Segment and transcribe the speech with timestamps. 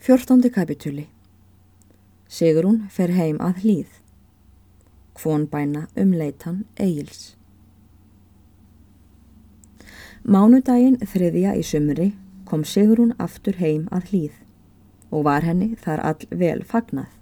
[0.00, 1.02] Fjórtándi kapitúli
[2.24, 3.90] Sigrún fer heim að hlýð.
[5.12, 7.34] Kvon bæna umleitan Egils.
[10.24, 12.08] Mánudaginn þriðja í sömri
[12.48, 14.40] kom Sigrún aftur heim að hlýð
[15.10, 17.12] og var henni þar all vel fagnað.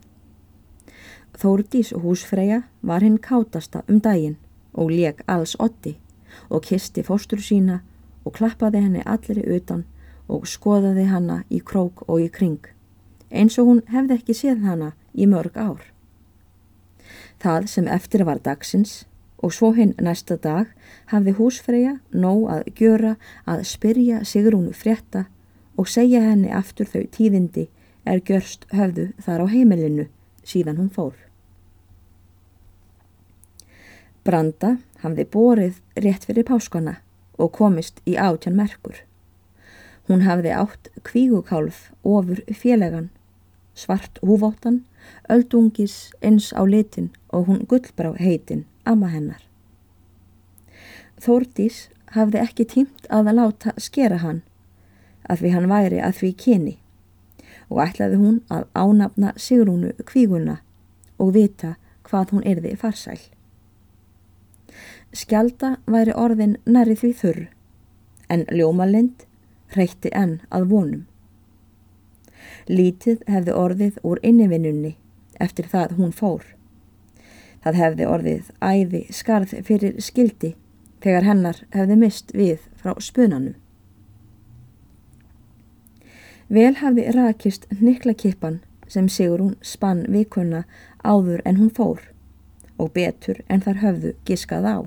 [1.34, 4.38] Þórdís húsfreyja var hinn kátasta um daginn
[4.70, 5.96] og leik alls otti
[6.46, 7.82] og kisti fóstur sína
[8.22, 9.88] og klappaði henni allir utan
[10.28, 12.60] og skoðaði hanna í krók og í kring,
[13.30, 15.82] eins og hún hefði ekki séð hanna í mörg ár.
[17.38, 19.04] Það sem eftir var dagsins
[19.42, 20.70] og svo hinn næsta dag
[21.12, 23.14] hafði húsfreyja nóg að gjöra
[23.46, 25.26] að spyrja Sigrúnu frétta
[25.78, 27.68] og segja henni aftur þau tíðindi
[28.08, 30.08] er gjörst höfðu þar á heimilinu
[30.42, 31.14] síðan hún fór.
[34.26, 36.98] Branda hafði borið rétt fyrir páskana
[37.38, 39.07] og komist í átjan merkur.
[40.08, 43.10] Hún hafði átt kvígukálf ofur félagan,
[43.76, 44.82] svart húvóttan,
[45.28, 49.44] öldungis eins á litin og hún gullbrá heitin ama hennar.
[51.20, 54.40] Þórdís hafði ekki tímt að að láta skera hann,
[55.28, 56.76] að því hann væri að því kyni
[57.68, 60.62] og ætlaði hún að ánafna Sigrúnu kvíguna
[61.20, 61.74] og vita
[62.08, 63.20] hvað hún erði farsæl.
[65.12, 67.42] Skjalda væri orðin næri því þurr,
[68.32, 69.27] en ljómalind
[69.76, 71.04] reytti enn að vonum.
[72.68, 74.94] Lítið hefði orðið úr innivinnunni
[75.40, 76.44] eftir það hún fór.
[77.64, 80.54] Það hefði orðið æði skarð fyrir skildi
[81.02, 83.56] þegar hennar hefði mist við frá spunanum.
[86.48, 90.62] Vel hafði rakist niklakippan sem sigur hún spann vikuna
[91.04, 92.00] áður en hún fór
[92.78, 94.78] og betur en þar höfðu giskað á.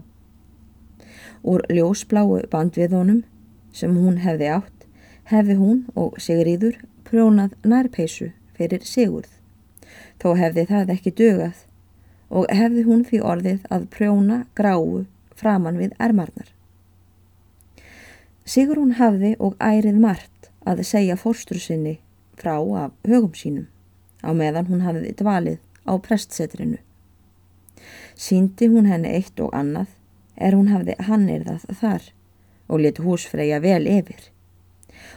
[1.41, 3.21] Úr ljósbláu bandviðónum
[3.71, 4.87] sem hún hefði átt
[5.31, 6.77] hefði hún og Sigriður
[7.07, 9.31] prjónað nærpeisu fyrir Sigurð.
[10.21, 11.65] Þó hefði það ekki dögað
[12.29, 15.05] og hefði hún því orðið að prjóna gráu
[15.35, 16.51] framann við ermarnar.
[18.45, 21.97] Sigrún hafði og ærið margt að segja fórstur sinni
[22.37, 23.67] frá af högum sínum
[24.21, 26.79] á meðan hún hafði dvalið á prestsetrinu.
[28.15, 29.93] Síndi hún henni eitt og annað
[30.37, 32.09] er hún hafði hannir það þar
[32.71, 34.31] og let húsfreyja vel yfir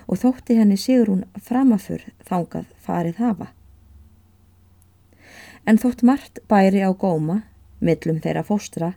[0.06, 3.48] og þótti henni sigur hún framafur þangað farið hafa.
[5.64, 7.43] En þótt margt bæri á góma,
[7.81, 8.93] millum þeirra fóstra,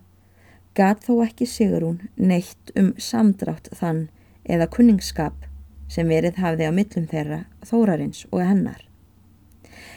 [0.75, 4.07] gat þó ekki sigur hún neitt um samdrátt þann
[4.43, 5.47] eða kunningskap
[5.87, 8.83] sem verið hafði á millum þeirra þórarins og hennar.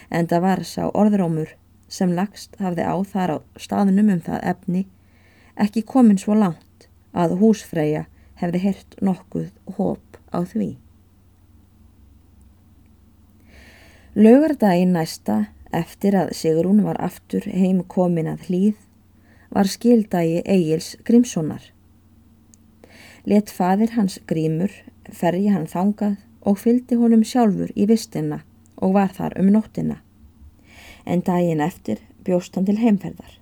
[0.09, 1.55] En það var sá orðrómur
[1.91, 4.85] sem lagst hafði á þar á staðnum um það efni
[5.59, 8.05] ekki komin svo langt að húsfreyja
[8.41, 10.75] hefði hirt nokkuð hóp á því.
[14.17, 15.37] Laugardaginn næsta
[15.71, 18.79] eftir að Sigrún var aftur heim komin að hlýð
[19.55, 21.63] var skildagi Egils Grímssonar.
[23.23, 24.73] Let fadir hans Grímur
[25.11, 28.41] ferji hann þangað og fyldi honum sjálfur í vistina
[28.81, 30.01] og var þar um nóttina.
[31.05, 33.41] En daginn eftir bjóst hann til heimferðar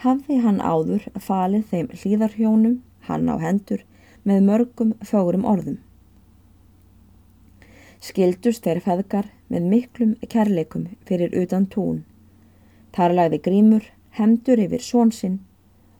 [0.00, 2.76] hafði hann áður falið þeim hlýðarhjónum
[3.10, 3.84] hann á hendur
[4.24, 5.78] með mörgum fögurum orðum.
[8.00, 12.04] Skildust þeir feðgar með miklum kærleikum fyrir utan tún.
[12.96, 15.38] Þar lagði grímur hemdur yfir svonsinn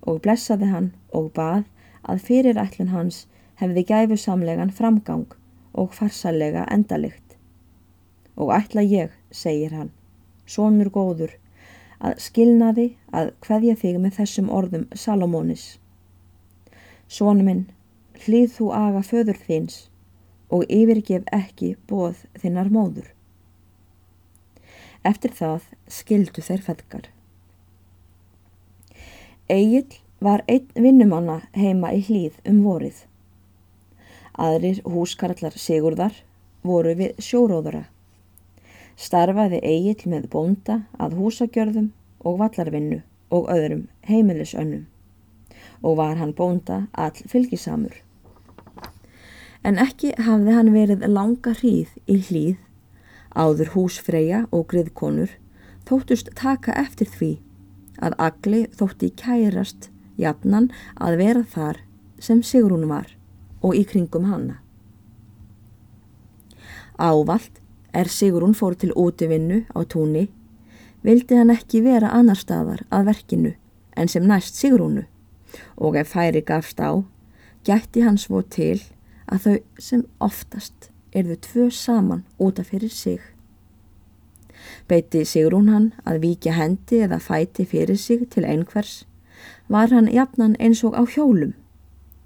[0.00, 1.66] og blessaði hann og bað
[2.08, 3.26] að fyrirætlun hans
[3.60, 5.26] hefði gæfu samlegan framgang
[5.76, 7.36] og farsalega endalikt.
[8.40, 9.92] Og ætla ég, segir hann,
[10.46, 11.34] sonur góður,
[12.00, 15.76] að skilnaði að hveðja þig með þessum orðum Salomónis.
[17.10, 17.64] Sónu minn,
[18.22, 19.78] hlýð þú aga föður þins
[20.54, 23.08] og yfirgef ekki bóð þinnar móður.
[25.10, 27.06] Eftir það skildu þeir feðgar.
[29.50, 29.86] Egil
[30.22, 33.06] var einn vinnumanna heima í hlýð um vorið.
[34.38, 36.20] Aðrir húskarallar Sigurðar
[36.62, 37.88] voru við sjóróðura
[39.00, 41.86] starfaði Egil með bónda að húsagjörðum
[42.26, 42.98] og vallarvinnu
[43.32, 44.82] og öðrum heimilisönnum
[45.82, 47.94] og var hann bónda all fylgisamur.
[49.64, 52.58] En ekki hafði hann verið langa hríð í hlýð,
[53.36, 55.36] áður húsfreyja og griðkonur
[55.88, 57.30] þóttust taka eftir því
[58.00, 59.90] að agli þótti kærast
[60.20, 61.80] jafnan að vera þar
[62.20, 63.12] sem Sigrún var
[63.60, 64.60] og í kringum hanna.
[67.00, 67.60] Ávalt
[67.92, 70.28] Er Sigrún fór til útivinnu á túni,
[71.02, 73.50] vildi hann ekki vera annar staðar að verkinu
[73.98, 75.08] en sem næst Sigrúnu
[75.76, 77.02] og ef færi gafst á,
[77.64, 78.80] gætti hann svo til
[79.26, 83.20] að þau sem oftast erðu tvö saman útaf fyrir sig.
[84.88, 89.04] Beiti Sigrún hann að víkja hendi eða fæti fyrir sig til einhvers,
[89.68, 91.54] var hann jafnan eins og á hjólum,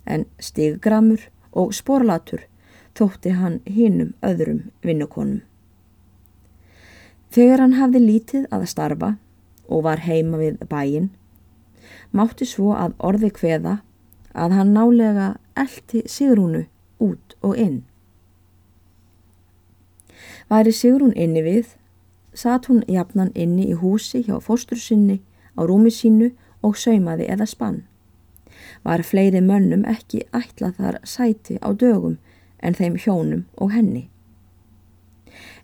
[0.06, 2.47] en stiggramur og sporlatur
[2.94, 5.43] þótti hann hinnum öðrum vinnukonum.
[7.35, 9.15] Þegar hann hafði lítið að starfa
[9.67, 11.11] og var heima við bæin,
[12.14, 13.78] mátti svo að orði hveða
[14.34, 15.26] að hann nálega
[15.58, 16.64] eldi Sigrúnu
[17.02, 17.82] út og inn.
[20.50, 21.75] Væri Sigrún inni við,
[22.34, 25.20] satt hún jafnan inni í húsi hjá fóstursinni
[25.58, 26.32] á rúmi sínu
[26.62, 27.82] og saumaði eða spann.
[28.84, 32.19] Var fleiri mönnum ekki ætlað þar sæti á dögum
[32.61, 34.08] en þeim hjónum og henni.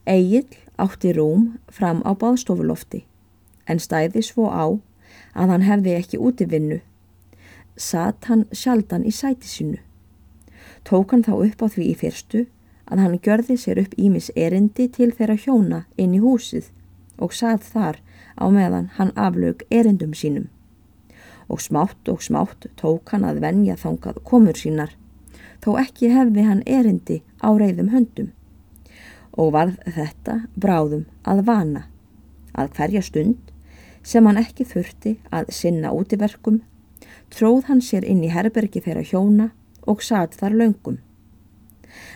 [0.06, 0.46] Egil
[0.80, 3.04] átti rúm fram á báðstofulofti
[3.68, 4.64] en stæði svo á
[5.34, 6.80] að hann hefði ekki útivinnu.
[7.76, 9.78] Satt hann sjaldan í sæti sínu.
[10.84, 12.46] Tók hann þá upp á því í fyrstu
[12.90, 16.70] að hann gjörði sér upp ímis erindi til þeirra hjóna inn í húsið
[17.20, 18.00] og sað þar
[18.40, 20.48] á meðan hann aflaug erindum sínum.
[21.50, 24.92] Og smátt og smátt tók hann að venja þangað komur sínar,
[25.62, 28.30] þó ekki hefði hann erindi á reyðum höndum.
[29.36, 31.86] Og varð þetta bráðum að vana,
[32.54, 33.49] að hverja stund
[34.02, 36.60] sem hann ekki þurfti að sinna útiverkum,
[37.30, 39.50] tróð hann sér inn í herbergi þeirra hjóna
[39.86, 40.98] og satt þar löngum.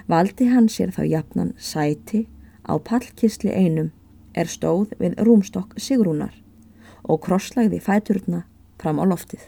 [0.08, 2.26] Valdi hann sér þá jafnan sæti
[2.64, 3.90] á pallkisli einum
[4.34, 6.34] er stóð við rúmstokk Sigrúnar
[7.04, 8.44] og krosslagði fæturna
[8.80, 9.42] fram á loftið.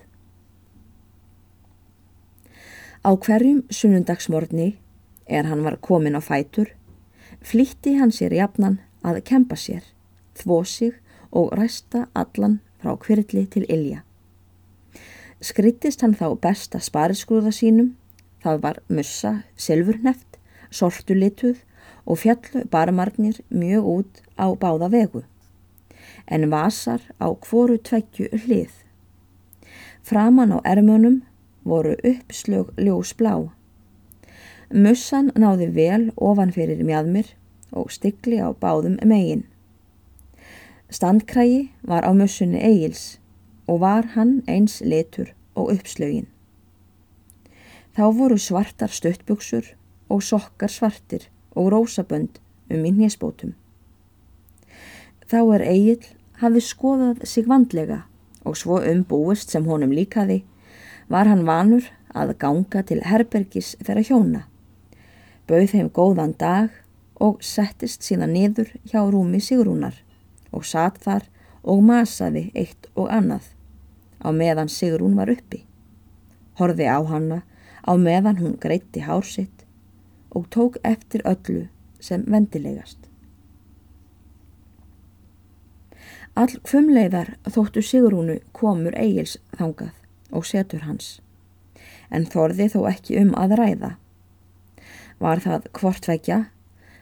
[3.06, 4.74] Á hverjum sunnundagsmorni
[5.26, 6.72] er hann var komin á fætur,
[7.42, 9.84] flýtti hann sér jafnan að kempa sér,
[10.34, 10.96] þvó sig
[11.36, 14.00] og ræsta allan frá kvirli til Ilja.
[15.40, 17.94] Skrittist hann þá besta spariskrúða sínum
[18.46, 20.36] Það var mussa, silfurneft,
[20.70, 21.56] sortulituð
[22.06, 25.22] og fjallu barmarnir mjög út á báða vegu.
[26.30, 28.70] En vasar á hvoru tveggju hlið.
[30.06, 31.22] Framan á ermunum
[31.64, 33.34] voru uppslög ljós blá.
[34.70, 37.34] Mussan náði vel ofan fyrir mjadmir
[37.72, 39.42] og stikli á báðum megin.
[40.90, 43.18] Standkrægi var á mussunni eigils
[43.66, 46.28] og var hann eins litur og uppslögin.
[47.96, 49.72] Þá voru svartar stöttbuksur
[50.08, 52.38] og sokkar svartir og rósabönd
[52.70, 53.56] um í hnésbótum.
[55.26, 56.06] Þá er Egil
[56.38, 58.04] hafði skoðað sig vandlega
[58.44, 60.44] og svo umbúist sem honum líkaði
[61.10, 64.46] var hann vanur að ganga til herbergis þeirra hjóna.
[65.50, 66.70] Bauð þeim góðan dag
[67.18, 70.05] og settist síðan niður hjá rúmi Sigrúnar
[70.56, 71.28] og satt þar
[71.66, 73.50] og masaði eitt og annað
[74.22, 75.64] á meðan Sigrún var uppi.
[76.56, 77.42] Horði á hanna
[77.84, 79.66] á meðan hún greitti hársitt
[80.30, 81.66] og tók eftir öllu
[82.00, 82.98] sem vendilegast.
[86.36, 89.94] All kvumleiðar þóttu Sigrúnu komur eigils þangað
[90.36, 91.20] og setur hans,
[92.10, 93.94] en þorði þó ekki um að ræða.
[95.22, 96.38] Var það hvortveikja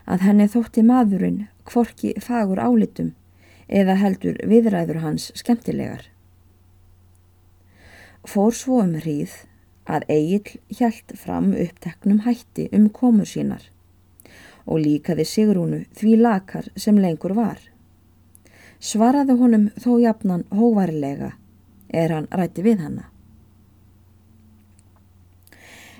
[0.07, 3.15] að henni þótti maðurinn hvorki fagur álitum
[3.69, 6.09] eða heldur viðræður hans skemmtilegar.
[8.25, 9.35] Fór svo um hríð
[9.85, 13.69] að Egil hjælt fram uppteknum hætti um komu sínar
[14.65, 17.59] og líkaði Sigrúnu því lakar sem lengur var.
[18.81, 21.35] Svaraði honum þó jafnan hóvarlega
[21.89, 23.11] er hann rætti við hanna.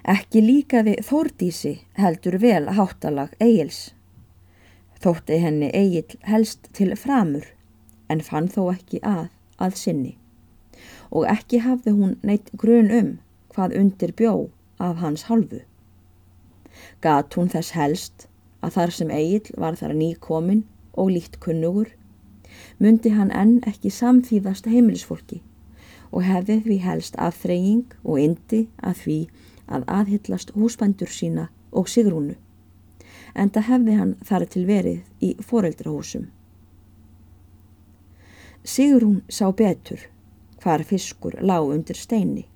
[0.05, 3.94] Ekki líkaði Þórdísi heldur vel háttalag Egils.
[5.05, 7.45] Þótti henni Egil helst til framur
[8.09, 9.27] en fann þó ekki að
[9.61, 10.15] að sinni
[11.11, 13.11] og ekki hafði hún neitt grun um
[13.55, 14.33] hvað undir bjó
[14.83, 15.61] af hans halvu.
[17.05, 18.27] Gat hún þess helst
[18.65, 20.65] að þar sem Egil var þar nýkomin
[20.99, 21.91] og líkt kunnugur,
[22.79, 25.43] myndi hann enn ekki samþýðast heimilisfólki
[26.11, 29.19] og hefði því helst aðþreying og indi að því
[29.75, 32.37] að aðhyllast húsbændur sína og sigrúnu,
[33.35, 36.27] en það hefði hann þar til verið í foreldrahúsum.
[38.65, 40.07] Sigrún sá betur
[40.63, 42.47] hvar fiskur lág undir steini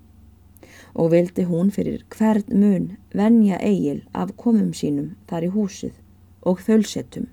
[0.93, 5.93] og vildi hún fyrir hvern mun venja eigil af komum sínum þar í húsið
[6.41, 7.27] og þölsettum.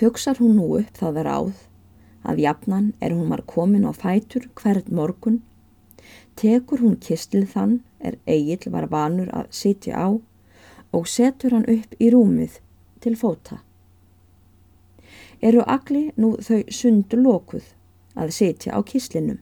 [0.00, 1.52] Hugsar hún nú upp það er áð
[2.30, 5.38] að jafnan er hún var komin á fætur hvern morgun,
[6.36, 10.08] tekur hún kistil þann er eigil var vanur að sitja á
[10.92, 12.58] og setur hann upp í rúmið
[13.00, 13.60] til fóta.
[15.40, 17.70] Eru agli nú þau sundu lokuð
[18.14, 19.38] að sitja á kislinum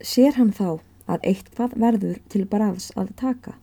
[0.00, 3.56] sér hann þá að eitthvað verður til baraðs að taka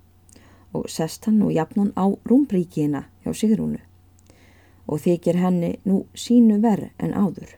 [0.76, 3.80] og sest hann nú jafnan á rúmbríkina hjá Sigrúnu
[4.88, 7.58] og þykir henni nú sínu verð en áður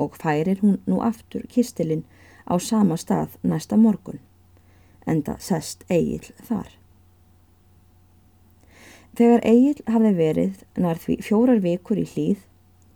[0.00, 2.06] og færir hún nú aftur kistilinn
[2.48, 4.20] á sama stað næsta morgun
[5.06, 6.83] enda sest Egil þar.
[9.14, 12.40] Þegar Egil hafði verið nær því fjórar vikur í hlýð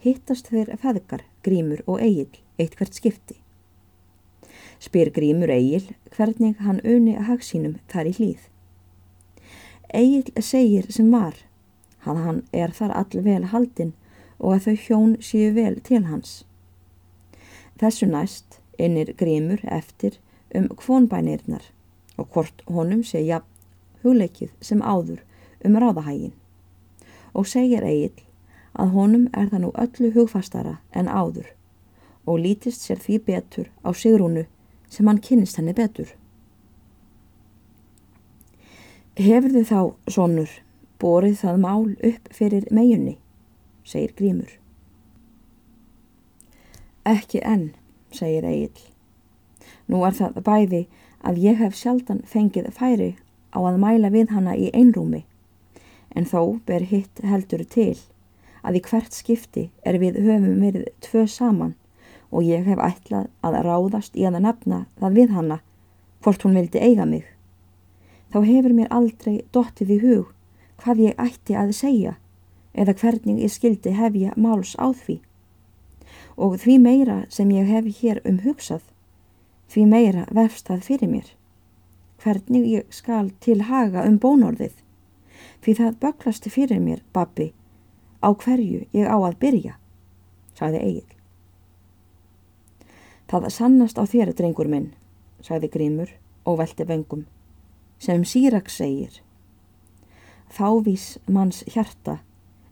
[0.02, 3.36] hittast þeir feðgar Grímur og Egil eitt hvert skipti.
[4.82, 8.40] Spyr Grímur Egil hvernig hann uni að hagsínum þar í hlýð.
[9.94, 11.38] Egil segir sem var
[12.02, 13.94] að hann er þar all vel haldinn
[14.38, 16.42] og að þau hjón séu vel til hans.
[17.78, 20.18] Þessu næst innir Grímur eftir
[20.50, 21.70] um kvonbænirnar
[22.18, 25.22] og hvort honum sé jafn hugleikið sem áður
[25.64, 26.34] um ráðahægin
[27.34, 28.24] og segir Egil
[28.78, 31.50] að honum er það nú öllu hugfastara en áður
[32.28, 34.44] og lítist sér því betur á Sigrúnu
[34.88, 36.10] sem hann kynist henni betur.
[39.18, 39.80] Hefur þið þá,
[40.14, 40.50] sonur,
[41.00, 43.16] borið það mál upp fyrir meginni,
[43.82, 44.52] segir Grímur.
[47.08, 47.72] Ekki enn,
[48.14, 48.84] segir Egil.
[49.88, 50.82] Nú er það bæði
[51.24, 53.10] að ég hef sjaldan fengið færi
[53.50, 55.24] á að mæla við hana í einrúmi
[56.18, 57.94] en þó ber hitt heldur til
[58.66, 61.76] að í hvert skipti er við höfum verið tvö saman
[62.28, 65.60] og ég hef ætlað að ráðast í að nefna það við hana
[66.24, 67.24] hvort hún vildi eiga mig.
[68.34, 70.34] Þá hefur mér aldrei dottið í hug
[70.82, 72.18] hvað ég ætti að segja
[72.74, 75.20] eða hvernig ég skildi hefja máls á því.
[76.36, 78.84] Og því meira sem ég hef hér um hugsað
[79.68, 81.26] Því meira vefst það fyrir mér.
[82.22, 84.72] Hvernig ég skal til haga um bónorðið.
[85.62, 87.52] Því það böklasti fyrir mér, babbi,
[88.22, 89.74] á hverju ég á að byrja,
[90.54, 91.08] sagði Egil.
[93.28, 94.92] Það sannast á þér, drengur minn,
[95.44, 96.12] sagði Grímur
[96.48, 97.26] og velti vengum,
[98.00, 99.20] sem Sýrak segir.
[100.48, 102.20] Þávís manns hjarta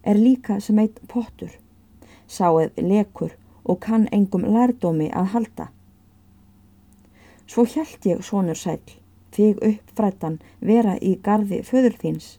[0.03, 1.51] er líka sem eitt pottur,
[2.27, 3.35] sáið lekur
[3.67, 5.67] og kann engum lærdómi að halda.
[7.47, 8.81] Svo hjælt ég, sonur sæl,
[9.35, 12.37] þig upp frættan vera í gardi föður þins,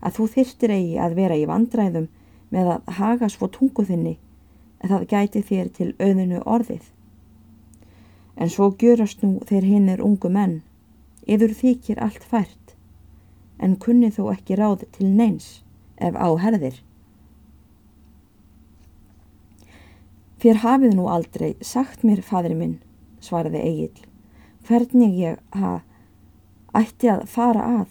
[0.00, 2.08] að þú þyrstir eigi að vera í vandræðum
[2.52, 4.16] með að haga svo tungu þinni,
[4.82, 6.84] en það gæti þér til auðinu orðið.
[8.36, 10.60] En svo gjörast nú þeir hinn er ungu menn,
[11.26, 12.76] yfir þykir allt fært,
[13.58, 15.62] en kunni þó ekki ráð til neins
[15.96, 16.80] ef áherðir.
[20.42, 22.80] Þér hafið nú aldrei sagt mér, fadri minn,
[23.22, 24.08] svaraði Egil
[24.66, 25.80] hvernig ég ha,
[26.76, 27.88] ætti að fara að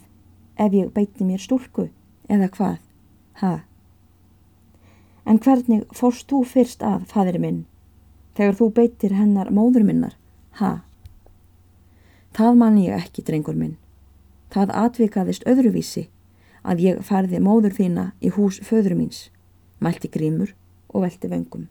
[0.61, 1.89] ef ég beiti mér stúlku
[2.29, 2.77] eða hvað,
[3.41, 3.53] ha.
[5.25, 7.65] En hvernig fórst þú fyrst að, fadir minn,
[8.37, 10.15] þegar þú beitir hennar móður minnar,
[10.61, 10.81] ha?
[12.37, 13.77] Það man ég ekki, drengur minn.
[14.51, 16.07] Það atvikaðist öðruvísi
[16.63, 19.29] að ég farði móður þína í hús föður míns,
[19.79, 20.53] mælti grímur
[20.91, 21.67] og velti vöngum.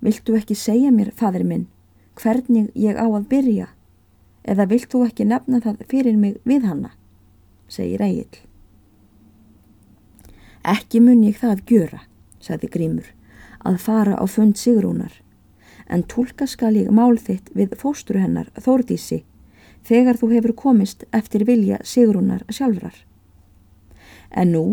[0.00, 1.68] Viltu ekki segja mér, fadir minn,
[2.16, 3.68] hvernig ég á að byrja
[4.48, 6.94] eða vilt þú ekki nefna það fyrir mig við hanna,
[7.70, 8.42] segir Egil.
[10.66, 12.02] Ekki mun ég það að gjöra,
[12.42, 13.08] sagði Grímur,
[13.64, 15.14] að fara á fund Sigrúnar,
[15.88, 19.22] en tólka skal ég mál þitt við fósturu hennar Þórdísi
[19.88, 22.94] þegar þú hefur komist eftir vilja Sigrúnar sjálfrar.
[24.30, 24.64] En nú,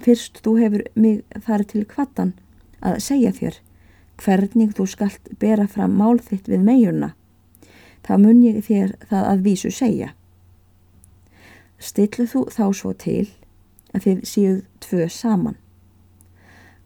[0.00, 2.34] fyrst þú hefur mig þar til kvattan
[2.80, 3.60] að segja þér
[4.22, 7.14] hvernig þú skalt bera fram mál þitt við megjurna,
[8.06, 10.14] þá mun ég þér það að vísu segja.
[11.84, 13.26] Stillu þú þá svo til
[13.92, 15.56] að þið séuð tvö saman.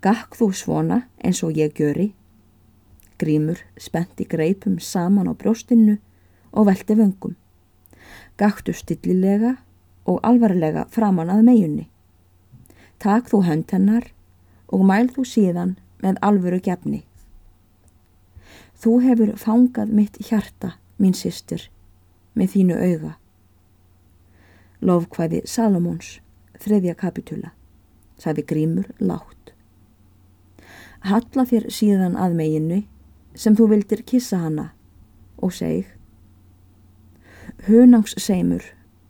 [0.02, 2.08] Gakk þú svona eins og ég göri,
[3.18, 6.00] grímur spenti greipum saman á brjóstinu
[6.50, 7.36] og velti vöngum.
[8.38, 9.56] Gaktu stillilega
[10.08, 11.86] og alvarlega framan að megjunni.
[12.98, 14.10] Takk þú hönd hennar
[14.66, 17.04] og mæl þú síðan með alvöru gefni.
[18.78, 21.68] Þú hefur fangað mitt hjarta, mín sýstur,
[22.34, 23.14] með þínu auga.
[24.80, 26.18] Lofkvæði Salomons,
[26.62, 27.52] þriðja kapitula,
[28.18, 29.52] sagði Grímur látt.
[31.06, 32.80] Halla þér síðan að meginu
[33.34, 34.70] sem þú vildir kissa hana
[35.38, 35.94] og seg
[37.66, 38.62] Hunangsseimur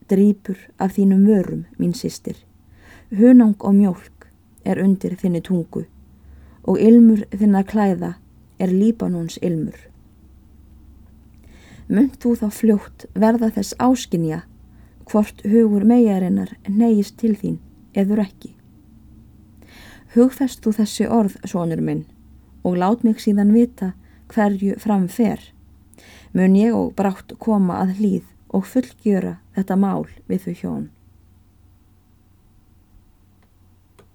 [0.08, 2.36] drýpur af þínum vörum, mín sýstir.
[3.12, 4.28] Hunang og mjölk
[4.64, 5.84] er undir þinni tungu
[6.68, 8.14] og ilmur þinna klæða
[8.60, 9.76] er Líbanons ilmur.
[11.88, 14.42] Munt þú þá fljótt verða þess áskinja
[15.08, 17.58] hvort hugur megarinnar neyist til þín
[17.96, 18.54] eður ekki.
[20.14, 22.04] Hugfest þú þessi orð, sonur minn,
[22.64, 23.92] og lát mig síðan vita
[24.32, 25.40] hverju framfer.
[26.32, 30.86] Mun ég og brátt koma að hlýð og fullgjöra þetta mál við þau hjón.